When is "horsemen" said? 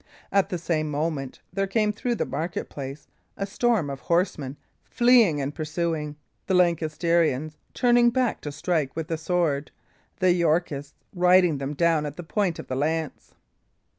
3.99-4.57